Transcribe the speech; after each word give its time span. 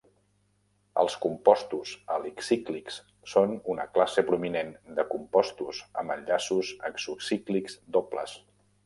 Els 1.01 1.15
compostos 1.25 1.91
alicíclics 2.15 2.97
són 3.33 3.53
una 3.73 3.85
classe 3.99 4.23
prominent 4.31 4.71
de 5.01 5.05
compostos 5.13 5.83
amb 6.03 6.15
enllaços 6.17 6.73
exocíclics 6.91 7.79
dobles. 7.99 8.35